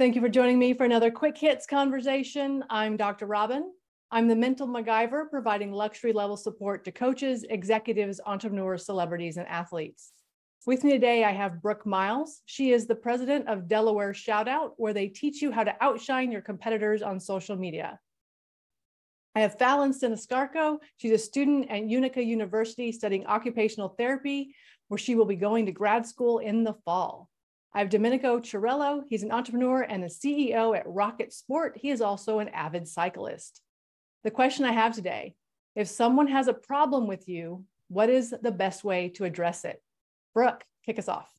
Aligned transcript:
Thank 0.00 0.14
you 0.14 0.22
for 0.22 0.30
joining 0.30 0.58
me 0.58 0.72
for 0.72 0.84
another 0.84 1.10
quick 1.10 1.36
hits 1.36 1.66
conversation. 1.66 2.64
I'm 2.70 2.96
Dr. 2.96 3.26
Robin. 3.26 3.70
I'm 4.10 4.28
the 4.28 4.34
mental 4.34 4.66
MacGyver 4.66 5.28
providing 5.28 5.72
luxury 5.72 6.14
level 6.14 6.38
support 6.38 6.86
to 6.86 6.90
coaches, 6.90 7.44
executives, 7.50 8.18
entrepreneurs, 8.24 8.86
celebrities, 8.86 9.36
and 9.36 9.46
athletes. 9.46 10.12
With 10.64 10.84
me 10.84 10.92
today, 10.92 11.24
I 11.24 11.32
have 11.32 11.60
Brooke 11.60 11.84
Miles. 11.84 12.40
She 12.46 12.72
is 12.72 12.86
the 12.86 12.94
president 12.94 13.46
of 13.46 13.68
Delaware 13.68 14.14
Shoutout, 14.14 14.70
where 14.78 14.94
they 14.94 15.08
teach 15.08 15.42
you 15.42 15.52
how 15.52 15.64
to 15.64 15.76
outshine 15.82 16.32
your 16.32 16.40
competitors 16.40 17.02
on 17.02 17.20
social 17.20 17.56
media. 17.56 18.00
I 19.36 19.40
have 19.40 19.58
Fallon 19.58 19.92
Siniscarco. 19.92 20.78
She's 20.96 21.12
a 21.12 21.18
student 21.18 21.70
at 21.70 21.84
Utica 21.84 22.24
University 22.24 22.90
studying 22.90 23.26
occupational 23.26 23.90
therapy, 23.98 24.54
where 24.88 24.96
she 24.96 25.14
will 25.14 25.26
be 25.26 25.36
going 25.36 25.66
to 25.66 25.72
grad 25.72 26.06
school 26.06 26.38
in 26.38 26.64
the 26.64 26.76
fall. 26.86 27.29
I 27.72 27.78
have 27.78 27.88
Domenico 27.88 28.40
Ciarallo. 28.40 29.04
He's 29.08 29.22
an 29.22 29.30
entrepreneur 29.30 29.82
and 29.82 30.02
the 30.02 30.08
CEO 30.08 30.76
at 30.76 30.88
Rocket 30.88 31.32
Sport. 31.32 31.78
He 31.80 31.90
is 31.90 32.00
also 32.00 32.40
an 32.40 32.48
avid 32.48 32.88
cyclist. 32.88 33.60
The 34.24 34.30
question 34.30 34.64
I 34.64 34.72
have 34.72 34.94
today 34.94 35.34
if 35.76 35.86
someone 35.86 36.26
has 36.26 36.48
a 36.48 36.52
problem 36.52 37.06
with 37.06 37.28
you, 37.28 37.64
what 37.88 38.10
is 38.10 38.34
the 38.42 38.50
best 38.50 38.82
way 38.82 39.08
to 39.10 39.24
address 39.24 39.64
it? 39.64 39.80
Brooke, 40.34 40.64
kick 40.84 40.98
us 40.98 41.08
off. 41.08 41.30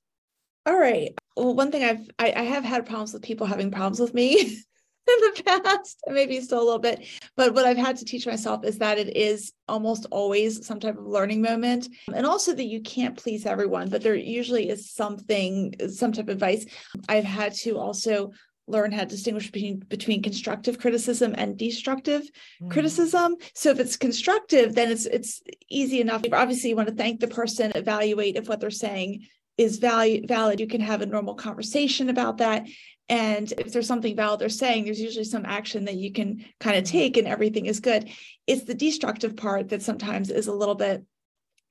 All 0.65 0.77
right. 0.77 1.13
Well, 1.35 1.53
one 1.53 1.71
thing 1.71 1.83
I've 1.83 2.09
I, 2.17 2.31
I 2.33 2.43
have 2.43 2.63
had 2.63 2.85
problems 2.85 3.13
with 3.13 3.23
people 3.23 3.45
having 3.47 3.71
problems 3.71 3.99
with 3.99 4.13
me. 4.13 4.59
in 5.07 5.43
the 5.45 5.61
past, 5.63 5.99
maybe 6.07 6.39
still 6.41 6.61
a 6.61 6.63
little 6.63 6.79
bit. 6.79 7.05
But 7.35 7.53
what 7.53 7.65
I've 7.65 7.77
had 7.77 7.97
to 7.97 8.05
teach 8.05 8.25
myself 8.25 8.63
is 8.63 8.77
that 8.79 8.97
it 8.97 9.15
is 9.15 9.53
almost 9.67 10.05
always 10.11 10.65
some 10.65 10.79
type 10.79 10.97
of 10.97 11.05
learning 11.05 11.41
moment. 11.41 11.87
And 12.13 12.25
also 12.25 12.53
that 12.53 12.65
you 12.65 12.81
can't 12.81 13.17
please 13.17 13.45
everyone, 13.45 13.89
but 13.89 14.01
there 14.01 14.15
usually 14.15 14.69
is 14.69 14.91
something, 14.91 15.73
some 15.89 16.11
type 16.11 16.25
of 16.25 16.29
advice. 16.29 16.65
I've 17.09 17.23
had 17.23 17.53
to 17.55 17.77
also 17.77 18.31
learn 18.67 18.91
how 18.91 19.01
to 19.01 19.07
distinguish 19.07 19.51
between 19.51 19.79
between 19.89 20.21
constructive 20.21 20.77
criticism 20.77 21.33
and 21.37 21.57
destructive 21.57 22.23
mm. 22.61 22.71
criticism 22.71 23.35
so 23.55 23.71
if 23.71 23.79
it's 23.79 23.97
constructive 23.97 24.75
then 24.75 24.89
it's 24.89 25.05
it's 25.07 25.41
easy 25.67 25.99
enough 25.99 26.21
obviously 26.31 26.69
you 26.69 26.75
want 26.75 26.87
to 26.87 26.93
thank 26.93 27.19
the 27.19 27.27
person 27.27 27.71
evaluate 27.75 28.35
if 28.35 28.47
what 28.47 28.59
they're 28.59 28.69
saying 28.69 29.25
is 29.57 29.79
value, 29.79 30.25
valid 30.25 30.59
you 30.59 30.67
can 30.67 30.79
have 30.79 31.01
a 31.01 31.05
normal 31.05 31.35
conversation 31.35 32.09
about 32.09 32.37
that 32.37 32.65
and 33.11 33.51
if 33.57 33.73
there's 33.73 33.87
something 33.87 34.15
valid 34.15 34.39
they're 34.39 34.47
saying, 34.47 34.85
there's 34.85 35.01
usually 35.01 35.25
some 35.25 35.45
action 35.45 35.83
that 35.85 35.95
you 35.95 36.13
can 36.13 36.45
kind 36.61 36.77
of 36.77 36.85
take 36.85 37.17
and 37.17 37.27
everything 37.27 37.65
is 37.65 37.81
good. 37.81 38.09
It's 38.47 38.63
the 38.63 38.73
destructive 38.73 39.35
part 39.35 39.67
that 39.69 39.81
sometimes 39.81 40.29
is 40.29 40.47
a 40.47 40.53
little 40.53 40.75
bit 40.75 41.03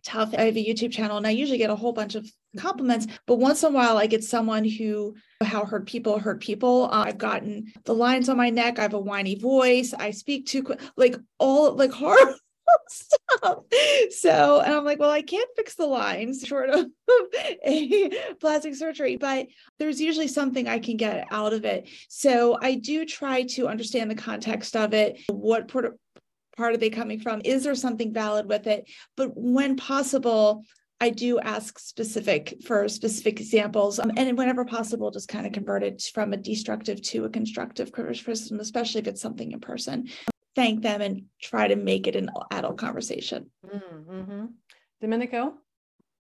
tough. 0.05 0.35
I 0.37 0.43
have 0.43 0.57
a 0.59 0.65
YouTube 0.65 0.93
channel 0.93 1.17
and 1.17 1.27
I 1.27 1.31
usually 1.31 1.57
get 1.57 1.71
a 1.71 1.77
whole 1.77 1.95
bunch 1.95 2.15
of 2.15 2.31
compliments, 2.59 3.07
but 3.27 3.37
once 3.37 3.63
in 3.63 3.73
a 3.73 3.75
while 3.75 3.97
I 3.97 4.07
get 4.07 4.23
someone 4.23 4.65
who 4.65 5.15
how 5.43 5.65
hurt 5.65 5.87
people 5.87 6.19
hurt 6.19 6.43
people. 6.43 6.91
Uh, 6.93 7.05
I've 7.07 7.17
gotten 7.17 7.73
the 7.87 7.95
lines 7.95 8.29
on 8.29 8.37
my 8.37 8.51
neck. 8.51 8.79
I 8.79 8.83
have 8.83 8.93
a 8.93 9.01
whiny 9.01 9.37
voice. 9.37 9.95
I 9.99 10.11
speak 10.11 10.45
too 10.45 10.63
quick, 10.63 10.81
like 10.99 11.17
all 11.39 11.75
like 11.75 11.91
horrible 12.03 12.35
So, 14.11 14.61
and 14.61 14.75
I'm 14.75 14.85
like, 14.85 14.99
well, 14.99 15.11
I 15.11 15.23
can't 15.23 15.49
fix 15.57 15.75
the 15.75 15.87
lines 15.87 16.43
short 16.47 16.71
of 16.71 16.87
a 17.65 18.11
plastic 18.41 18.75
surgery, 18.75 19.17
but 19.17 19.47
there's 19.79 20.01
usually 20.01 20.29
something 20.29 20.69
I 20.69 20.79
can 20.79 20.97
get 20.97 21.27
out 21.31 21.53
of 21.53 21.65
it. 21.65 21.89
So 22.09 22.59
I 22.61 22.75
do 22.75 23.05
try 23.07 23.45
to 23.45 23.69
understand 23.69 24.11
the 24.11 24.17
context 24.17 24.77
of 24.77 24.93
it. 24.95 25.21
What 25.29 25.69
part, 25.69 25.99
part 26.57 26.75
are 26.75 26.79
they 26.79 26.91
coming 26.91 27.21
from? 27.21 27.41
Is 27.45 27.65
there 27.65 27.75
something 27.75 28.13
valid 28.13 28.47
with 28.47 28.67
it? 28.67 28.91
But 29.17 29.31
when 29.35 29.77
possible, 29.77 30.65
I 31.01 31.11
do 31.11 31.39
ask 31.41 31.79
specific 31.79 32.59
for 32.67 32.89
specific 32.89 33.41
examples, 33.41 33.99
um, 33.99 34.13
and 34.19 34.37
whenever 34.37 34.67
possible, 34.67 35.11
just 35.11 35.29
kind 35.29 35.47
of 35.47 35.53
convert 35.53 35.83
it 35.83 36.03
from 36.13 36.35
a 36.35 36.37
destructive 36.37 37.01
to 37.03 37.25
a 37.25 37.31
constructive 37.31 37.91
criticism, 37.91 38.61
especially 38.61 39.01
if 39.01 39.07
it's 39.07 39.23
something 39.23 39.53
in 39.53 39.61
person 39.61 40.09
thank 40.61 40.83
them 40.83 41.01
and 41.01 41.25
try 41.41 41.67
to 41.69 41.77
make 41.77 42.07
it 42.07 42.17
an 42.17 42.29
adult 42.51 42.77
conversation. 42.77 43.51
Mm-hmm. 43.67 44.47
Domenico? 45.01 45.55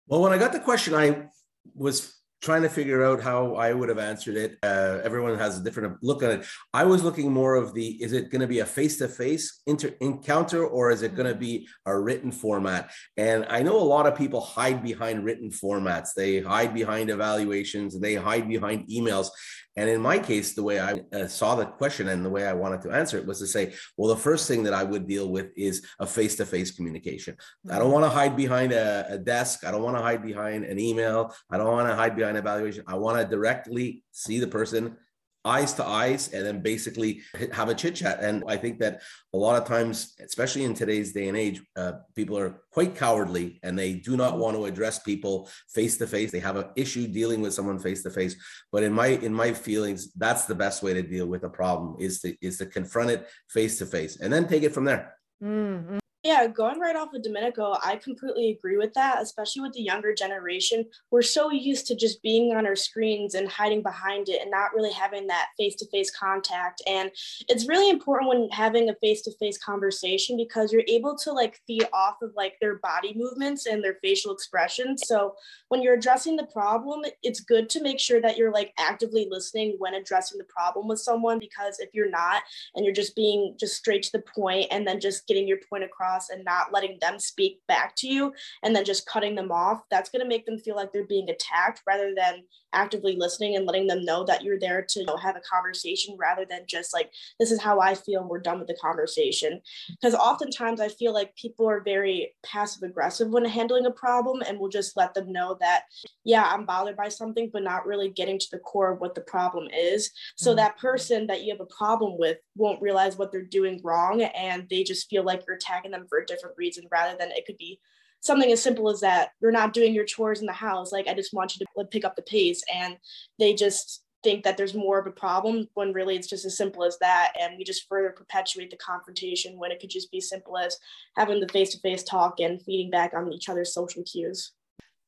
Well, 0.09 0.21
when 0.21 0.33
I 0.33 0.39
got 0.39 0.53
the 0.53 0.59
question, 0.59 0.95
I 0.95 1.29
was 1.75 2.13
trying 2.43 2.63
to 2.63 2.69
figure 2.69 3.05
out 3.05 3.23
how 3.23 3.55
I 3.55 3.73
would 3.73 3.89
have 3.89 3.99
answered 3.99 4.37
it. 4.37 4.59
Uh, 4.63 5.01
everyone 5.03 5.39
has 5.39 5.59
a 5.59 5.63
different 5.63 5.97
look 6.03 6.23
at 6.23 6.31
it. 6.31 6.47
I 6.75 6.85
was 6.85 7.03
looking 7.03 7.33
more 7.33 7.55
of 7.55 7.73
the 7.73 7.87
is 8.03 8.13
it 8.13 8.31
going 8.31 8.41
to 8.41 8.47
be 8.47 8.59
a 8.59 8.67
face 8.67 8.99
to 8.99 9.09
face 9.09 9.63
encounter 10.01 10.67
or 10.67 10.91
is 10.91 11.03
it 11.03 11.15
going 11.15 11.29
to 11.29 11.39
be 11.39 11.67
a 11.87 11.99
written 11.99 12.31
format? 12.31 12.91
And 13.17 13.47
I 13.49 13.63
know 13.63 13.77
a 13.77 13.91
lot 13.97 14.07
of 14.07 14.17
people 14.17 14.41
hide 14.41 14.83
behind 14.83 15.25
written 15.25 15.51
formats. 15.51 16.11
They 16.17 16.41
hide 16.41 16.75
behind 16.75 17.11
evaluations, 17.11 17.99
they 17.99 18.15
hide 18.15 18.49
behind 18.49 18.89
emails. 18.89 19.29
And 19.77 19.91
in 19.91 20.01
my 20.01 20.19
case, 20.19 20.55
the 20.55 20.63
way 20.63 20.81
I 20.81 21.03
uh, 21.13 21.27
saw 21.27 21.55
the 21.55 21.67
question 21.67 22.09
and 22.09 22.25
the 22.25 22.31
way 22.31 22.47
I 22.47 22.55
wanted 22.55 22.81
to 22.83 22.91
answer 22.91 23.19
it 23.19 23.27
was 23.27 23.39
to 23.41 23.47
say, 23.47 23.75
well, 23.97 24.09
the 24.09 24.21
first 24.21 24.49
thing 24.49 24.63
that 24.63 24.73
I 24.73 24.83
would 24.83 25.07
deal 25.07 25.29
with 25.29 25.51
is 25.57 25.85
a 25.99 26.07
face 26.07 26.35
to 26.37 26.47
face 26.47 26.71
communication. 26.71 27.35
Mm-hmm. 27.35 27.73
I 27.75 27.79
don't 27.79 27.93
want 27.93 28.05
to 28.05 28.11
hide 28.11 28.37
behind 28.37 28.73
a, 28.73 29.07
a 29.11 29.19
desk. 29.19 29.67
I 29.67 29.71
don't 29.71 29.83
want 29.83 29.97
to 29.97 30.03
hide 30.03 30.23
behind 30.23 30.65
an 30.65 30.79
email. 30.79 31.35
I 31.51 31.59
don't 31.59 31.71
want 31.71 31.89
to 31.89 31.95
hide 31.95 32.17
behind 32.17 32.39
evaluation. 32.39 32.85
I 32.87 32.95
want 32.95 33.21
to 33.21 33.29
directly 33.29 34.03
see 34.13 34.41
the 34.41 34.49
person 34.49 34.97
eyes 35.47 35.73
to 35.75 35.87
eyes 35.87 36.33
and 36.33 36.45
then 36.45 36.61
basically 36.61 37.23
have 37.53 37.69
a 37.69 37.75
chit 37.75 37.95
chat. 37.95 38.21
And 38.21 38.45
I 38.49 38.57
think 38.57 38.81
that 38.81 39.03
a 39.33 39.37
lot 39.37 39.61
of 39.61 39.69
times, 39.69 40.15
especially 40.21 40.65
in 40.65 40.75
today's 40.75 41.13
day 41.13 41.29
and 41.29 41.37
age, 41.37 41.63
uh, 41.77 41.93
people 42.15 42.37
are 42.37 42.63
quite 42.71 42.97
cowardly 42.97 43.61
and 43.63 43.79
they 43.79 43.95
do 43.95 44.17
not 44.17 44.39
want 44.39 44.57
to 44.57 44.65
address 44.65 44.99
people 44.99 45.49
face 45.73 45.97
to 45.99 46.07
face. 46.07 46.33
They 46.33 46.41
have 46.41 46.57
an 46.57 46.71
issue 46.77 47.07
dealing 47.07 47.41
with 47.41 47.55
someone 47.55 47.79
face 47.79 48.03
to 48.03 48.11
face. 48.11 48.37
But 48.73 48.83
in 48.83 48.93
my 48.93 49.09
in 49.09 49.33
my 49.33 49.53
feelings, 49.53 50.13
that's 50.15 50.47
the 50.47 50.55
best 50.55 50.83
way 50.83 50.93
to 50.95 51.03
deal 51.03 51.27
with 51.27 51.45
a 51.45 51.51
problem 51.51 51.97
is 51.99 52.21
to 52.23 52.37
is 52.43 52.59
to 52.59 52.67
confront 52.67 53.11
it 53.11 53.29
face 53.49 53.79
to 53.79 53.87
face 53.87 54.21
and 54.21 54.33
then 54.33 54.49
take 54.49 54.65
it 54.65 54.75
from 54.75 54.85
there. 54.85 55.15
Mm-hmm. 55.43 55.99
Yeah, 56.27 56.49
going 56.49 56.81
right 56.81 56.97
off 56.97 57.15
of 57.15 57.23
Domenico, 57.23 57.77
I 57.85 57.95
completely 57.95 58.51
agree 58.51 58.77
with 58.77 58.93
that, 58.95 59.23
especially 59.23 59.63
with 59.63 59.75
the 59.75 59.83
younger 59.83 60.13
generation. 60.13 60.85
We're 61.13 61.23
so 61.23 61.53
used 61.53 61.87
to 61.87 61.95
just 61.95 62.21
being 62.21 62.53
on 62.53 62.67
our 62.67 62.75
screens 62.75 63.37
and 63.37 63.49
hiding 63.49 63.81
behind 63.81 64.29
it 64.29 64.43
and 64.43 64.51
not 64.51 64.75
really 64.75 64.91
having 64.91 65.29
that 65.29 65.51
face 65.57 65.77
to 65.77 65.87
face 65.87 66.11
contact. 66.11 66.83
And 66.85 67.13
it's 67.49 67.69
really 67.69 67.91
important 67.91 68.29
when 68.29 68.49
having 68.51 68.89
a 68.89 68.97
face 68.97 69.23
to 69.23 69.37
face 69.39 69.57
conversation 69.57 70.37
because 70.37 70.73
you're 70.73 70.83
able 70.89 71.17
to 71.19 71.31
like 71.31 71.61
feed 71.65 71.87
off 71.93 72.17
of 72.21 72.33
like 72.37 72.55
their 72.61 72.81
body 72.81 73.15
movements 73.15 73.67
and 73.67 73.85
their 73.85 73.99
facial 74.03 74.33
expressions. 74.33 75.05
So 75.07 75.37
when 75.69 75.81
you're 75.81 75.95
addressing 75.95 76.35
the 76.35 76.47
problem, 76.47 77.03
it's 77.23 77.39
good 77.39 77.71
to 77.71 77.81
make 77.81 78.01
sure 78.01 78.21
that 78.21 78.37
you're 78.37 78.53
like 78.53 78.73
actively 78.81 79.29
listening 79.31 79.77
when 79.79 79.95
addressing 79.95 80.39
the 80.39 80.45
problem 80.45 80.89
with 80.89 80.99
someone 80.99 81.39
because 81.39 81.79
if 81.79 81.91
you're 81.95 82.11
not 82.11 82.43
and 82.75 82.85
you're 82.85 82.93
just 82.93 83.15
being 83.15 83.55
just 83.61 83.77
straight 83.77 84.03
to 84.03 84.11
the 84.11 84.25
point 84.35 84.67
and 84.73 84.85
then 84.85 84.99
just 84.99 85.29
getting 85.29 85.47
your 85.47 85.59
point 85.71 85.85
across 85.85 86.16
and 86.31 86.45
not 86.45 86.73
letting 86.73 86.99
them 87.01 87.19
speak 87.19 87.61
back 87.69 87.95
to 87.97 88.07
you 88.07 88.33
and 88.63 88.75
then 88.75 88.85
just 88.85 89.07
cutting 89.07 89.35
them 89.35 89.51
off, 89.51 89.83
that's 89.91 90.11
going 90.11 90.23
to 90.23 90.29
make 90.29 90.47
them 90.47 90.59
feel 90.59 90.77
like 90.77 90.93
they're 90.93 91.07
being 91.07 91.29
attacked 91.29 91.83
rather 91.87 92.13
than 92.17 92.43
actively 92.73 93.17
listening 93.17 93.57
and 93.57 93.67
letting 93.67 93.87
them 93.87 94.05
know 94.05 94.25
that 94.25 94.43
you're 94.43 94.59
there 94.59 94.83
to 94.83 95.01
you 95.01 95.07
know, 95.07 95.17
have 95.17 95.37
a 95.37 95.41
conversation 95.41 96.17
rather 96.19 96.45
than 96.45 96.63
just 96.67 96.93
like, 96.93 97.11
this 97.39 97.51
is 97.51 97.61
how 97.61 97.81
I 97.81 97.95
feel 97.95 98.21
and 98.21 98.29
we're 98.29 98.39
done 98.39 98.59
with 98.59 98.69
the 98.69 98.77
conversation. 98.81 99.61
Because 99.89 100.15
oftentimes 100.15 100.81
I 100.81 100.89
feel 100.89 101.13
like 101.13 101.37
people 101.37 101.69
are 101.69 101.81
very 101.81 102.35
passive 102.45 102.83
aggressive 102.83 103.29
when 103.29 103.45
handling 103.45 103.87
a 103.87 103.91
problem 103.91 104.43
and 104.47 104.59
we'll 104.59 104.69
just 104.69 104.97
let 104.97 105.15
them 105.15 105.33
know 105.33 105.57
that, 105.61 105.85
yeah, 106.25 106.45
I'm 106.45 106.67
bothered 106.67 106.97
by 106.97 107.09
something, 107.09 107.51
but 107.53 107.63
not 107.63 107.87
really 107.87 108.11
getting 108.11 108.39
to 108.39 108.49
the 108.51 108.59
core 108.59 108.93
of 108.93 109.01
what 109.01 109.15
the 109.15 109.21
problem 109.23 109.69
is. 109.75 110.11
So 110.37 110.51
mm-hmm. 110.51 110.57
that 110.57 110.79
person 110.79 111.27
that 111.29 111.43
you 111.43 111.53
have 111.53 111.61
a 111.61 111.67
problem 111.67 112.19
with 112.19 112.39
won't 112.57 112.83
realize 112.83 113.17
what 113.17 113.33
they're 113.33 113.43
doing 113.43 113.81
wrong 113.83 114.23
and 114.23 114.67
they 114.69 114.83
just 114.83 115.09
feel 115.09 115.25
like 115.25 115.45
you're 115.47 115.57
attacking 115.57 115.91
them 115.91 116.07
for 116.09 116.19
a 116.19 116.27
different 116.27 116.57
reason 116.59 116.85
rather 116.91 117.17
than 117.19 117.31
it 117.31 117.47
could 117.47 117.57
be 117.57 117.81
something 118.27 118.51
as 118.53 118.63
simple 118.63 118.91
as 118.91 119.01
that. 119.01 119.31
You're 119.41 119.53
not 119.53 119.73
doing 119.73 119.95
your 119.95 120.05
chores 120.05 120.41
in 120.41 120.47
the 120.47 120.53
house. 120.53 120.93
Like 120.93 121.09
i 121.09 121.15
just 121.15 121.33
want 121.33 121.57
you 121.57 121.65
to 121.65 121.85
pick 121.85 122.05
up 122.05 122.17
the 122.17 122.23
pace. 122.23 122.63
And 122.73 122.97
they 123.39 123.55
just 123.55 124.03
think 124.23 124.43
that 124.45 124.57
there's 124.57 124.75
more 124.75 124.99
of 124.99 125.07
a 125.07 125.13
problem 125.13 125.69
when 125.75 125.93
really 125.93 126.17
it's 126.17 126.27
just 126.27 126.45
as 126.45 126.57
simple 126.57 126.85
as 126.85 126.99
that. 126.99 127.33
And 127.41 127.57
we 127.57 127.65
just 127.65 127.89
further 127.89 128.11
perpetuate 128.11 128.71
the 128.71 128.77
confrontation 128.77 129.59
when 129.59 129.71
it 129.71 129.81
could 129.81 129.91
just 129.91 130.11
be 130.11 130.21
simple 130.21 130.59
as 130.59 130.77
having 131.17 131.41
the 131.41 131.49
face-to-face 131.49 132.03
talk 132.03 132.41
and 132.41 132.61
feeding 132.63 132.91
back 132.91 133.13
on 133.15 133.33
each 133.33 133.49
other's 133.49 133.73
social 133.73 134.03
cues. 134.03 134.53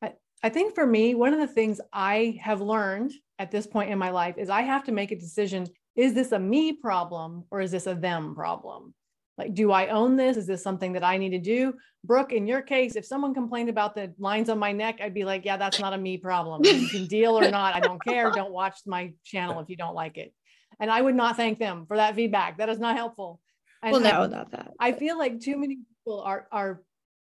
I, 0.02 0.12
I 0.42 0.48
think 0.50 0.74
for 0.74 0.86
me 0.86 1.14
one 1.14 1.32
of 1.32 1.40
the 1.40 1.48
things 1.48 1.80
i 1.92 2.38
have 2.40 2.60
learned 2.60 3.12
at 3.40 3.50
this 3.50 3.66
point 3.66 3.90
in 3.90 3.98
my 3.98 4.10
life 4.10 4.36
is 4.38 4.50
i 4.50 4.62
have 4.62 4.84
to 4.84 4.92
make 4.92 5.10
a 5.10 5.16
decision. 5.18 5.66
Is 5.96 6.14
this 6.14 6.30
a 6.30 6.38
me 6.38 6.74
problem 6.74 7.44
or 7.50 7.60
is 7.60 7.72
this 7.72 7.88
a 7.88 7.94
them 7.94 8.36
problem 8.36 8.94
like, 9.38 9.54
do 9.54 9.70
I 9.70 9.86
own 9.86 10.16
this? 10.16 10.36
Is 10.36 10.46
this 10.46 10.62
something 10.62 10.92
that 10.94 11.04
I 11.04 11.16
need 11.16 11.30
to 11.30 11.38
do? 11.38 11.74
Brooke, 12.04 12.32
in 12.32 12.46
your 12.46 12.60
case, 12.60 12.96
if 12.96 13.06
someone 13.06 13.32
complained 13.32 13.68
about 13.68 13.94
the 13.94 14.12
lines 14.18 14.48
on 14.48 14.58
my 14.58 14.72
neck, 14.72 14.98
I'd 15.00 15.14
be 15.14 15.24
like, 15.24 15.44
yeah, 15.44 15.56
that's 15.56 15.78
not 15.78 15.92
a 15.92 15.98
me 15.98 16.18
problem. 16.18 16.64
You 16.64 16.88
can 16.88 17.06
deal 17.06 17.38
or 17.38 17.48
not. 17.48 17.74
I 17.74 17.80
don't 17.80 18.02
care. 18.04 18.30
Don't 18.30 18.52
watch 18.52 18.80
my 18.84 19.12
channel 19.24 19.60
if 19.60 19.70
you 19.70 19.76
don't 19.76 19.94
like 19.94 20.18
it. 20.18 20.34
And 20.80 20.90
I 20.90 21.00
would 21.00 21.14
not 21.14 21.36
thank 21.36 21.58
them 21.58 21.86
for 21.86 21.96
that 21.96 22.14
feedback. 22.14 22.58
That 22.58 22.68
is 22.68 22.78
not 22.78 22.96
helpful. 22.96 23.40
And 23.82 23.92
well, 23.92 24.00
no, 24.00 24.26
not 24.26 24.50
that. 24.50 24.72
I 24.80 24.92
feel 24.92 25.16
like 25.16 25.40
too 25.40 25.56
many 25.56 25.76
people 25.76 26.20
are 26.20 26.48
are 26.50 26.82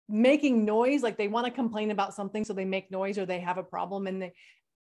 making 0.09 0.65
noise, 0.65 1.03
like 1.03 1.17
they 1.17 1.29
want 1.29 1.47
to 1.47 1.53
complain 1.53 1.91
about 1.91 2.15
something, 2.15 2.45
so 2.45 2.53
they 2.53 2.65
make 2.65 2.91
noise 2.91 3.19
or 3.19 3.27
they 3.27 3.41
have 3.41 3.59
a 3.59 3.63
problem, 3.63 4.07
and 4.07 4.23
they 4.23 4.33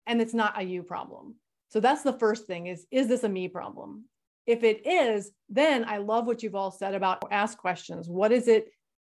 and 0.07 0.22
it's 0.22 0.34
not 0.34 0.60
a 0.60 0.63
you 0.63 0.84
problem. 0.84 1.36
So 1.69 1.80
that's 1.80 2.04
the 2.04 2.13
first 2.13 2.46
thing 2.46 2.68
is, 2.68 2.86
is 2.92 3.07
this 3.07 3.24
a 3.24 3.30
me 3.30 3.48
problem? 3.48 4.06
If 4.45 4.63
it 4.63 4.86
is, 4.86 5.31
then 5.50 5.86
I 5.86 5.97
love 5.97 6.27
what 6.27 6.44
you've 6.44 6.56
all 6.56 6.71
said 6.71 6.94
about 6.94 7.24
ask 7.31 7.57
questions. 7.57 8.07
What 8.07 8.31
is 8.31 8.47
it 8.47 8.68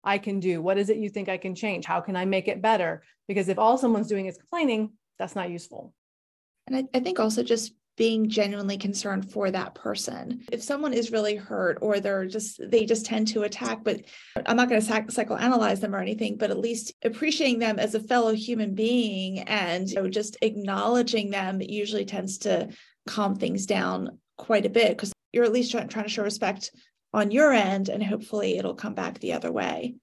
I 0.04 0.18
can 0.18 0.40
do? 0.40 0.62
What 0.62 0.78
is 0.78 0.88
it 0.88 0.96
you 0.96 1.10
think 1.10 1.28
I 1.28 1.36
can 1.36 1.54
change? 1.54 1.84
How 1.84 2.00
can 2.00 2.16
I 2.16 2.24
make 2.24 2.48
it 2.48 2.62
better? 2.62 3.02
Because 3.26 3.48
if 3.48 3.58
all 3.58 3.78
someone's 3.78 4.08
doing 4.08 4.26
is 4.26 4.38
complaining, 4.38 4.92
that's 5.18 5.34
not 5.34 5.50
useful. 5.50 5.92
And 6.66 6.76
I, 6.76 6.84
I 6.94 7.00
think 7.00 7.18
also 7.18 7.42
just 7.42 7.72
being 7.98 8.28
genuinely 8.28 8.78
concerned 8.78 9.30
for 9.30 9.50
that 9.50 9.74
person. 9.74 10.40
If 10.52 10.62
someone 10.62 10.92
is 10.92 11.10
really 11.10 11.34
hurt 11.34 11.78
or 11.82 11.98
they're 11.98 12.26
just, 12.26 12.60
they 12.70 12.86
just 12.86 13.04
tend 13.04 13.26
to 13.28 13.42
attack, 13.42 13.82
but 13.82 14.02
I'm 14.46 14.56
not 14.56 14.68
going 14.68 14.80
to 14.80 14.86
psychoanalyze 14.86 15.80
them 15.80 15.94
or 15.94 15.98
anything, 15.98 16.38
but 16.38 16.50
at 16.50 16.60
least 16.60 16.92
appreciating 17.04 17.58
them 17.58 17.80
as 17.80 17.96
a 17.96 18.00
fellow 18.00 18.32
human 18.32 18.74
being 18.74 19.40
and 19.40 19.88
you 19.88 19.96
know, 19.96 20.08
just 20.08 20.36
acknowledging 20.42 21.30
them 21.30 21.60
usually 21.60 22.04
tends 22.04 22.38
to 22.38 22.68
calm 23.08 23.34
things 23.34 23.66
down 23.66 24.18
quite 24.36 24.64
a 24.64 24.70
bit 24.70 24.90
because 24.90 25.12
you're 25.32 25.44
at 25.44 25.52
least 25.52 25.70
trying, 25.70 25.88
to 25.88 26.08
show 26.08 26.22
respect 26.22 26.70
on 27.12 27.30
your 27.30 27.52
end 27.52 27.88
and 27.88 28.02
hopefully 28.02 28.58
it'll 28.58 28.74
come 28.74 28.94
back 28.94 29.18
the 29.18 29.32
other 29.32 29.52
way. 29.52 29.94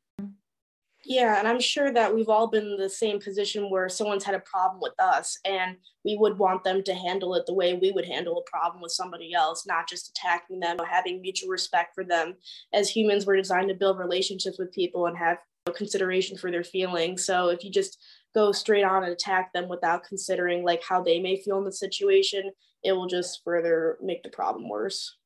Yeah, 1.08 1.38
and 1.38 1.48
I'm 1.48 1.60
sure 1.60 1.94
that 1.94 2.16
we've 2.16 2.30
all 2.30 2.48
been 2.48 2.66
in 2.66 2.78
the 2.78 2.90
same 2.90 3.20
position 3.20 3.70
where 3.70 3.88
someone's 3.90 4.24
had 4.24 4.34
a 4.34 4.40
problem 4.40 4.82
with 4.82 4.94
us 4.98 5.38
and 5.46 5.78
we 6.04 6.18
would 6.20 6.40
want 6.40 6.64
them 6.64 6.82
to 6.84 6.96
handle 6.96 7.36
it 7.36 7.46
the 7.46 7.54
way 7.54 7.76
we 7.76 7.92
would 7.92 8.06
handle 8.06 8.40
a 8.40 8.50
problem 8.50 8.82
with 8.82 8.92
somebody 8.92 9.32
else, 9.32 9.68
not 9.68 9.88
just 9.88 10.10
attacking 10.10 10.60
them 10.60 10.78
but 10.78 10.88
having 10.88 11.22
mutual 11.22 11.50
respect 11.50 11.94
for 11.94 12.04
them. 12.04 12.34
As 12.74 12.90
humans, 12.90 13.28
we're 13.28 13.38
designed 13.38 13.70
to 13.70 13.76
build 13.76 14.00
relationships 14.00 14.58
with 14.58 14.74
people 14.74 15.06
and 15.06 15.16
have 15.16 15.38
consideration 15.76 16.38
for 16.38 16.50
their 16.50 16.64
feelings. 16.64 17.26
So 17.26 17.50
if 17.50 17.64
you 17.64 17.72
just 17.72 18.00
go 18.36 18.52
straight 18.52 18.84
on 18.84 19.04
and 19.04 19.14
attack 19.14 19.52
them 19.54 19.68
without 19.68 20.04
considering 20.04 20.64
like 20.64 20.84
how 20.84 21.02
they 21.02 21.20
may 21.20 21.42
feel 21.42 21.58
in 21.58 21.64
the 21.64 21.72
situation, 21.72 22.52
it 22.84 22.92
will 22.92 23.08
just 23.08 23.42
further 23.44 23.98
make 24.02 24.22
the 24.22 24.30
problem 24.30 24.70
worse. 24.70 25.18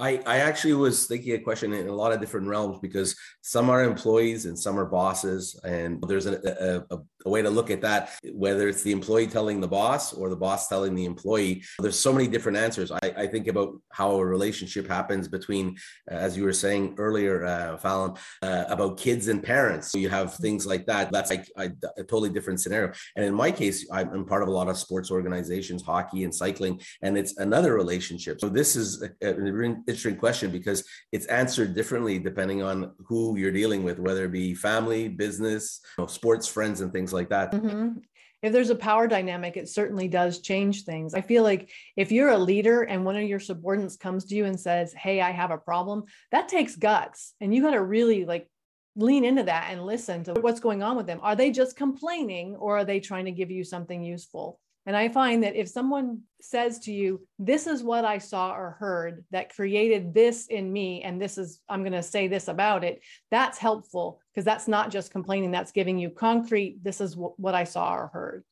I, 0.00 0.20
I 0.26 0.38
actually 0.38 0.74
was 0.74 1.06
thinking 1.06 1.34
a 1.34 1.38
question 1.38 1.72
in 1.72 1.86
a 1.86 1.94
lot 1.94 2.12
of 2.12 2.20
different 2.20 2.48
realms 2.48 2.78
because 2.80 3.14
some 3.42 3.70
are 3.70 3.84
employees 3.84 4.46
and 4.46 4.58
some 4.58 4.78
are 4.78 4.86
bosses. 4.86 5.58
And 5.64 6.02
there's 6.08 6.26
a, 6.26 6.84
a, 6.90 6.96
a 6.96 7.00
way 7.30 7.42
to 7.42 7.50
look 7.50 7.70
at 7.70 7.80
that, 7.82 8.10
whether 8.32 8.68
it's 8.68 8.82
the 8.82 8.92
employee 8.92 9.26
telling 9.26 9.60
the 9.60 9.68
boss 9.68 10.12
or 10.12 10.28
the 10.28 10.36
boss 10.36 10.68
telling 10.68 10.94
the 10.94 11.04
employee. 11.04 11.62
There's 11.78 11.98
so 11.98 12.12
many 12.12 12.28
different 12.28 12.58
answers. 12.58 12.90
I, 12.90 13.00
I 13.16 13.26
think 13.26 13.46
about 13.48 13.80
how 13.90 14.12
a 14.12 14.24
relationship 14.24 14.88
happens 14.88 15.28
between, 15.28 15.76
as 16.08 16.36
you 16.36 16.44
were 16.44 16.52
saying 16.52 16.94
earlier, 16.98 17.44
uh, 17.44 17.76
Fallon, 17.78 18.14
uh, 18.42 18.64
about 18.68 18.98
kids 18.98 19.28
and 19.28 19.42
parents. 19.42 19.90
So 19.90 19.98
you 19.98 20.08
have 20.08 20.34
things 20.34 20.66
like 20.66 20.86
that. 20.86 21.12
That's 21.12 21.30
like 21.30 21.50
a, 21.56 21.70
a 21.96 22.04
totally 22.04 22.30
different 22.30 22.60
scenario. 22.60 22.92
And 23.16 23.24
in 23.24 23.34
my 23.34 23.50
case, 23.50 23.86
I'm 23.90 24.24
part 24.24 24.42
of 24.42 24.48
a 24.48 24.52
lot 24.52 24.68
of 24.68 24.76
sports 24.76 25.10
organizations, 25.10 25.82
hockey 25.82 26.24
and 26.24 26.34
cycling, 26.34 26.80
and 27.02 27.16
it's 27.16 27.36
another 27.38 27.74
relationship. 27.74 28.40
So 28.40 28.48
this 28.48 28.76
is 28.76 29.02
a, 29.02 29.28
a 29.28 29.62
interesting 29.62 30.16
question 30.16 30.50
because 30.50 30.84
it's 31.12 31.26
answered 31.26 31.74
differently 31.74 32.18
depending 32.18 32.62
on 32.62 32.92
who 33.06 33.36
you're 33.36 33.52
dealing 33.52 33.82
with, 33.82 33.98
whether 33.98 34.24
it 34.24 34.32
be 34.32 34.54
family, 34.54 35.08
business, 35.08 35.80
you 35.98 36.02
know, 36.02 36.08
sports 36.08 36.46
friends, 36.46 36.80
and 36.80 36.92
things 36.92 37.11
like 37.12 37.28
that. 37.30 37.52
Mm-hmm. 37.52 37.98
If 38.42 38.52
there's 38.52 38.70
a 38.70 38.74
power 38.74 39.06
dynamic, 39.06 39.56
it 39.56 39.68
certainly 39.68 40.08
does 40.08 40.40
change 40.40 40.84
things. 40.84 41.14
I 41.14 41.20
feel 41.20 41.44
like 41.44 41.70
if 41.96 42.10
you're 42.10 42.30
a 42.30 42.38
leader 42.38 42.82
and 42.82 43.04
one 43.04 43.16
of 43.16 43.22
your 43.22 43.38
subordinates 43.38 43.96
comes 43.96 44.24
to 44.26 44.34
you 44.34 44.46
and 44.46 44.58
says, 44.58 44.92
Hey, 44.92 45.20
I 45.20 45.30
have 45.30 45.52
a 45.52 45.58
problem, 45.58 46.04
that 46.32 46.48
takes 46.48 46.74
guts. 46.74 47.34
And 47.40 47.54
you 47.54 47.62
got 47.62 47.70
to 47.72 47.82
really 47.82 48.24
like 48.24 48.48
lean 48.96 49.24
into 49.24 49.44
that 49.44 49.68
and 49.70 49.86
listen 49.86 50.24
to 50.24 50.34
what's 50.34 50.60
going 50.60 50.82
on 50.82 50.96
with 50.96 51.06
them. 51.06 51.20
Are 51.22 51.36
they 51.36 51.50
just 51.50 51.76
complaining 51.76 52.56
or 52.56 52.78
are 52.78 52.84
they 52.84 53.00
trying 53.00 53.26
to 53.26 53.32
give 53.32 53.50
you 53.50 53.64
something 53.64 54.02
useful? 54.02 54.58
And 54.84 54.96
I 54.96 55.08
find 55.08 55.44
that 55.44 55.54
if 55.54 55.68
someone 55.68 56.22
says 56.40 56.80
to 56.80 56.92
you, 56.92 57.26
This 57.38 57.66
is 57.66 57.82
what 57.82 58.04
I 58.04 58.18
saw 58.18 58.52
or 58.54 58.76
heard 58.78 59.24
that 59.30 59.54
created 59.54 60.12
this 60.12 60.46
in 60.46 60.72
me, 60.72 61.02
and 61.02 61.20
this 61.20 61.38
is, 61.38 61.60
I'm 61.68 61.82
going 61.82 61.92
to 61.92 62.02
say 62.02 62.28
this 62.28 62.48
about 62.48 62.82
it, 62.82 63.00
that's 63.30 63.58
helpful 63.58 64.20
because 64.32 64.44
that's 64.44 64.68
not 64.68 64.90
just 64.90 65.12
complaining, 65.12 65.50
that's 65.50 65.72
giving 65.72 65.98
you 65.98 66.10
concrete, 66.10 66.82
this 66.82 67.00
is 67.00 67.12
w- 67.12 67.34
what 67.36 67.54
I 67.54 67.64
saw 67.64 67.94
or 67.94 68.10
heard. 68.12 68.44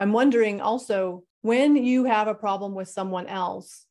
I'm 0.00 0.12
wondering 0.12 0.60
also 0.60 1.24
when 1.42 1.76
you 1.76 2.04
have 2.04 2.28
a 2.28 2.34
problem 2.34 2.74
with 2.74 2.88
someone 2.88 3.26
else, 3.26 3.86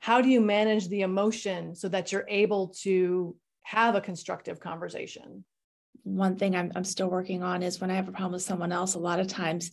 how 0.00 0.20
do 0.20 0.28
you 0.28 0.40
manage 0.40 0.88
the 0.88 1.02
emotion 1.02 1.74
so 1.74 1.88
that 1.88 2.12
you're 2.12 2.26
able 2.28 2.68
to 2.82 3.36
have 3.62 3.94
a 3.94 4.00
constructive 4.00 4.58
conversation? 4.60 5.44
One 6.04 6.36
thing 6.36 6.56
I'm, 6.56 6.72
I'm 6.74 6.84
still 6.84 7.08
working 7.10 7.42
on 7.42 7.62
is 7.62 7.80
when 7.80 7.90
I 7.90 7.94
have 7.94 8.08
a 8.08 8.12
problem 8.12 8.32
with 8.32 8.42
someone 8.42 8.72
else, 8.72 8.94
a 8.94 8.98
lot 8.98 9.20
of 9.20 9.26
times 9.26 9.70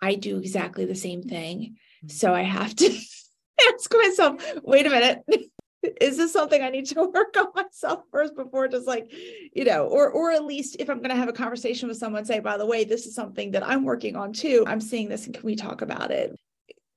I 0.00 0.14
do 0.14 0.38
exactly 0.38 0.84
the 0.84 0.94
same 0.94 1.22
thing. 1.22 1.76
So 2.08 2.34
I 2.34 2.42
have 2.42 2.74
to 2.76 2.86
ask 3.74 3.92
myself, 3.92 4.42
wait 4.62 4.86
a 4.86 4.90
minute, 4.90 5.22
is 6.00 6.16
this 6.16 6.32
something 6.32 6.60
I 6.60 6.70
need 6.70 6.86
to 6.86 7.02
work 7.14 7.34
on 7.38 7.46
myself 7.54 8.02
first 8.10 8.34
before 8.36 8.68
just 8.68 8.86
like, 8.86 9.12
you 9.52 9.64
know, 9.64 9.86
or 9.86 10.10
or 10.10 10.32
at 10.32 10.44
least 10.44 10.76
if 10.78 10.88
I'm 10.88 10.98
going 10.98 11.10
to 11.10 11.16
have 11.16 11.28
a 11.28 11.32
conversation 11.32 11.88
with 11.88 11.98
someone, 11.98 12.24
say, 12.24 12.40
by 12.40 12.56
the 12.56 12.66
way, 12.66 12.84
this 12.84 13.06
is 13.06 13.14
something 13.14 13.52
that 13.52 13.66
I'm 13.66 13.84
working 13.84 14.16
on 14.16 14.32
too. 14.32 14.64
I'm 14.66 14.80
seeing 14.80 15.08
this, 15.08 15.26
and 15.26 15.34
can 15.34 15.44
we 15.44 15.56
talk 15.56 15.82
about 15.82 16.10
it? 16.10 16.34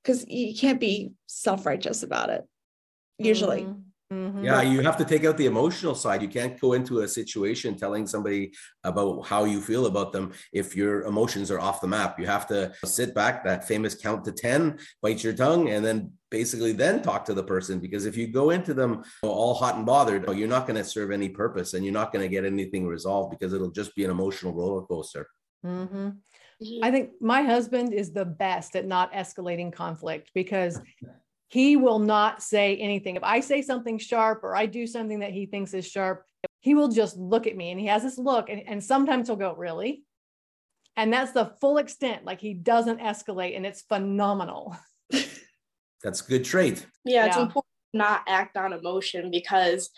Because 0.03 0.25
you 0.27 0.55
can't 0.55 0.79
be 0.79 1.11
self 1.27 1.65
righteous 1.65 2.03
about 2.03 2.29
it. 2.29 2.43
Usually, 3.17 3.61
mm-hmm. 3.61 3.81
Mm-hmm. 4.11 4.43
Yeah, 4.43 4.63
you 4.63 4.81
have 4.81 4.97
to 4.97 5.05
take 5.05 5.23
out 5.23 5.37
the 5.37 5.45
emotional 5.45 5.93
side. 5.93 6.23
You 6.23 6.29
can't 6.29 6.59
go 6.59 6.73
into 6.73 7.01
a 7.01 7.07
situation 7.07 7.77
telling 7.77 8.07
somebody 8.07 8.53
about 8.83 9.27
how 9.27 9.43
you 9.43 9.61
feel 9.61 9.85
about 9.85 10.11
them 10.11 10.33
if 10.51 10.75
your 10.75 11.03
emotions 11.03 11.51
are 11.51 11.59
off 11.59 11.79
the 11.79 11.87
map. 11.87 12.19
You 12.19 12.25
have 12.25 12.47
to 12.47 12.73
sit 12.85 13.13
back, 13.13 13.43
that 13.43 13.67
famous 13.67 13.93
count 13.93 14.25
to 14.25 14.31
10, 14.31 14.79
bite 15.03 15.23
your 15.23 15.33
tongue, 15.33 15.69
and 15.69 15.85
then 15.85 16.11
basically 16.31 16.71
then 16.71 17.03
talk 17.03 17.23
to 17.25 17.35
the 17.35 17.43
person. 17.43 17.79
Because 17.79 18.07
if 18.07 18.17
you 18.17 18.27
go 18.27 18.49
into 18.49 18.73
them 18.73 19.03
all 19.21 19.53
hot 19.53 19.75
and 19.75 19.85
bothered, 19.85 20.27
you're 20.35 20.47
not 20.47 20.65
going 20.65 20.77
to 20.77 20.83
serve 20.83 21.11
any 21.11 21.29
purpose 21.29 21.75
and 21.75 21.85
you're 21.85 21.93
not 21.93 22.11
going 22.11 22.23
to 22.23 22.29
get 22.29 22.45
anything 22.45 22.87
resolved 22.87 23.29
because 23.29 23.53
it'll 23.53 23.69
just 23.69 23.95
be 23.95 24.05
an 24.05 24.11
emotional 24.11 24.53
roller 24.53 24.81
coaster. 24.87 25.27
Mm-hmm. 25.63 26.09
I 26.81 26.91
think 26.91 27.11
my 27.21 27.43
husband 27.43 27.93
is 27.93 28.11
the 28.11 28.25
best 28.25 28.75
at 28.75 28.85
not 28.85 29.13
escalating 29.13 29.71
conflict 29.71 30.31
because 30.33 30.81
he 31.49 31.75
will 31.75 31.99
not 31.99 32.41
say 32.41 32.77
anything. 32.77 33.15
If 33.15 33.23
I 33.23 33.39
say 33.39 33.61
something 33.61 33.97
sharp 33.97 34.43
or 34.43 34.55
I 34.55 34.67
do 34.67 34.87
something 34.87 35.19
that 35.19 35.31
he 35.31 35.47
thinks 35.47 35.73
is 35.73 35.87
sharp, 35.87 36.23
he 36.61 36.75
will 36.75 36.89
just 36.89 37.17
look 37.17 37.47
at 37.47 37.57
me 37.57 37.71
and 37.71 37.79
he 37.79 37.87
has 37.87 38.03
this 38.03 38.17
look. 38.17 38.49
And, 38.49 38.61
and 38.67 38.83
sometimes 38.83 39.27
he'll 39.27 39.35
go, 39.35 39.55
Really? 39.55 40.03
And 40.95 41.11
that's 41.11 41.31
the 41.31 41.53
full 41.59 41.77
extent. 41.77 42.25
Like 42.25 42.39
he 42.39 42.53
doesn't 42.53 42.99
escalate 42.99 43.55
and 43.55 43.65
it's 43.65 43.81
phenomenal. 43.81 44.75
That's 46.03 46.21
a 46.21 46.29
good 46.29 46.45
trait. 46.45 46.85
Yeah, 47.05 47.25
it's 47.25 47.37
yeah. 47.37 47.43
important 47.43 47.71
to 47.93 47.97
not 47.97 48.23
act 48.27 48.57
on 48.57 48.73
emotion 48.73 49.31
because 49.31 49.89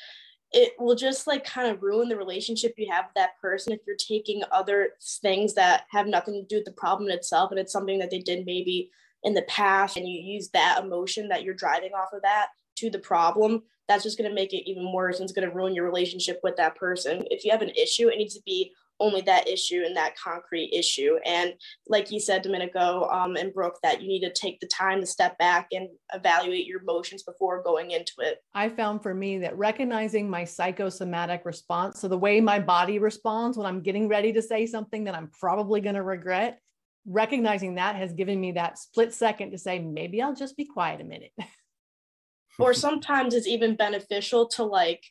it 0.52 0.74
will 0.80 0.96
just 0.96 1.28
like 1.28 1.44
kind 1.44 1.68
of 1.68 1.82
ruin 1.82 2.10
the 2.10 2.16
relationship 2.16 2.74
you 2.78 2.92
have 2.92 3.06
with 3.06 3.16
that 3.16 3.40
person 3.42 3.74
if 3.74 3.80
you're 3.88 3.96
taking 3.96 4.44
other 4.52 4.92
things 5.22 5.54
that 5.56 5.86
have 5.90 6.08
nothing 6.08 6.34
to 6.34 6.44
do 6.44 6.58
with 6.58 6.66
the 6.66 6.72
problem 6.74 7.10
itself 7.10 7.52
and 7.52 7.60
it's 7.60 7.72
something 7.72 8.00
that 8.00 8.12
they 8.12 8.20
did 8.20 8.46
maybe 8.46 8.90
in 9.24 9.34
the 9.34 9.44
past 9.44 9.98
and 9.98 10.08
you 10.08 10.20
use 10.20 10.50
that 10.50 10.80
emotion 10.84 11.28
that 11.30 11.44
you're 11.44 11.54
driving 11.54 11.92
off 11.94 12.14
of 12.14 12.22
that 12.24 12.48
to 12.78 12.90
the 12.90 13.00
problem, 13.00 13.64
that's 13.88 14.04
just 14.04 14.18
going 14.18 14.30
to 14.30 14.36
make 14.36 14.54
it 14.54 14.70
even 14.70 14.92
worse 14.92 15.20
and 15.20 15.26
it's 15.30 15.38
going 15.38 15.48
to 15.48 15.56
ruin 15.56 15.76
your 15.76 15.86
relationship 15.86 16.40
with 16.44 16.56
that 16.58 16.76
person. 16.76 17.24
If 17.30 17.44
you 17.44 17.52
have 17.52 17.62
an 17.62 17.70
issue, 17.70 18.08
it 18.08 18.18
needs 18.18 18.36
to 18.36 18.42
be 18.46 18.72
only 19.02 19.22
that 19.22 19.50
issue 19.50 19.84
and 19.86 19.96
that 19.98 20.16
concrete 20.16 20.72
issue. 20.72 21.18
And 21.26 21.54
like 21.88 22.12
you 22.12 22.20
said, 22.20 22.44
Domenico 22.44 23.10
um, 23.10 23.36
and 23.36 23.54
Brooke, 23.54 23.80
that 23.84 24.02
you 24.02 24.08
need 24.08 24.22
to 24.22 24.32
take 24.32 24.60
the 24.60 24.68
time 24.68 25.02
to 25.02 25.08
step 25.08 25.38
back 25.40 25.68
and 25.72 25.90
evaluate 26.14 26.68
your 26.68 26.82
emotions 26.82 27.24
before 27.24 27.64
going 27.64 27.92
into 27.92 28.14
it. 28.20 28.38
I 28.54 28.70
found 28.70 29.02
for 29.02 29.14
me 29.14 29.40
that 29.40 29.58
recognizing 29.58 30.30
my 30.30 30.46
psychosomatic 30.46 31.42
response, 31.46 32.00
so 32.00 32.08
the 32.08 32.18
way 32.18 32.40
my 32.40 32.60
body 32.60 33.00
responds 33.00 33.58
when 33.58 33.66
I'm 33.66 33.82
getting 33.82 34.08
ready 34.08 34.32
to 34.34 34.42
say 34.42 34.68
something 34.68 35.04
that 35.06 35.16
I'm 35.16 35.32
probably 35.40 35.82
going 35.82 35.96
to 35.96 36.04
regret, 36.04 36.60
recognizing 37.06 37.76
that 37.76 37.96
has 37.96 38.14
given 38.14 38.40
me 38.40 38.54
that 38.54 38.78
split 38.78 39.14
second 39.14 39.52
to 39.52 39.58
say, 39.58 39.80
maybe 39.80 40.22
I'll 40.22 40.36
just 40.36 40.58
be 40.58 40.66
quiet 40.66 41.02
a 41.02 41.04
minute. 41.04 41.34
or 42.60 42.74
sometimes 42.74 43.34
it's 43.34 43.48
even 43.48 43.76
beneficial 43.76 44.48
to 44.50 44.64
like 44.64 45.04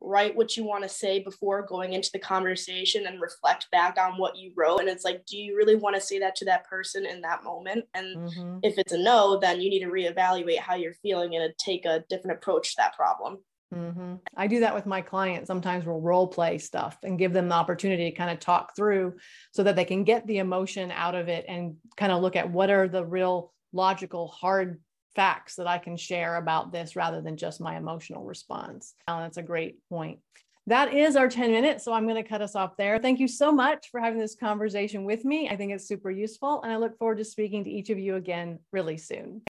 write 0.00 0.36
what 0.36 0.56
you 0.56 0.64
want 0.64 0.82
to 0.82 0.88
say 0.88 1.18
before 1.18 1.66
going 1.66 1.94
into 1.94 2.10
the 2.12 2.18
conversation 2.18 3.06
and 3.06 3.20
reflect 3.20 3.70
back 3.72 3.98
on 3.98 4.18
what 4.18 4.36
you 4.36 4.52
wrote. 4.54 4.78
And 4.78 4.88
it's 4.88 5.04
like, 5.04 5.24
do 5.24 5.38
you 5.38 5.56
really 5.56 5.76
want 5.76 5.96
to 5.96 6.00
say 6.00 6.18
that 6.18 6.36
to 6.36 6.44
that 6.44 6.68
person 6.68 7.06
in 7.06 7.22
that 7.22 7.42
moment? 7.42 7.86
And 7.94 8.16
mm-hmm. 8.16 8.58
if 8.62 8.78
it's 8.78 8.92
a 8.92 8.98
no, 8.98 9.38
then 9.38 9.60
you 9.60 9.70
need 9.70 9.80
to 9.80 9.90
reevaluate 9.90 10.58
how 10.58 10.74
you're 10.74 10.94
feeling 10.94 11.34
and 11.34 11.52
take 11.58 11.86
a 11.86 12.04
different 12.10 12.36
approach 12.36 12.70
to 12.70 12.74
that 12.78 12.94
problem. 12.94 13.38
Mm-hmm. 13.74 14.14
I 14.36 14.46
do 14.46 14.60
that 14.60 14.74
with 14.74 14.86
my 14.86 15.00
clients. 15.00 15.48
Sometimes 15.48 15.84
we'll 15.84 16.00
role 16.00 16.28
play 16.28 16.58
stuff 16.58 16.96
and 17.02 17.18
give 17.18 17.32
them 17.32 17.48
the 17.48 17.54
opportunity 17.54 18.10
to 18.10 18.16
kind 18.16 18.30
of 18.30 18.38
talk 18.38 18.76
through 18.76 19.14
so 19.52 19.62
that 19.62 19.76
they 19.76 19.84
can 19.84 20.04
get 20.04 20.26
the 20.26 20.38
emotion 20.38 20.92
out 20.92 21.14
of 21.14 21.28
it 21.28 21.44
and 21.48 21.76
kind 21.96 22.12
of 22.12 22.22
look 22.22 22.36
at 22.36 22.50
what 22.50 22.70
are 22.70 22.88
the 22.88 23.04
real 23.04 23.52
logical, 23.72 24.28
hard 24.28 24.80
facts 25.14 25.56
that 25.56 25.66
I 25.66 25.78
can 25.78 25.96
share 25.96 26.36
about 26.36 26.72
this 26.72 26.96
rather 26.96 27.20
than 27.20 27.36
just 27.36 27.60
my 27.60 27.76
emotional 27.76 28.24
response. 28.24 28.94
And 29.06 29.22
that's 29.22 29.36
a 29.36 29.42
great 29.42 29.78
point. 29.88 30.18
that 30.66 30.94
is 30.94 31.14
our 31.16 31.28
10 31.28 31.50
minutes. 31.50 31.84
So 31.84 31.92
I'm 31.92 32.06
going 32.06 32.22
to 32.22 32.28
cut 32.28 32.40
us 32.40 32.54
off 32.54 32.76
there. 32.76 32.98
Thank 32.98 33.20
you 33.20 33.28
so 33.28 33.52
much 33.52 33.90
for 33.90 34.00
having 34.00 34.18
this 34.18 34.34
conversation 34.34 35.04
with 35.04 35.24
me. 35.24 35.48
I 35.48 35.56
think 35.56 35.72
it's 35.72 35.86
super 35.86 36.10
useful. 36.10 36.62
And 36.62 36.72
I 36.72 36.76
look 36.76 36.96
forward 36.98 37.18
to 37.18 37.24
speaking 37.24 37.64
to 37.64 37.70
each 37.70 37.90
of 37.90 37.98
you 37.98 38.16
again 38.16 38.58
really 38.72 38.96
soon. 38.96 39.42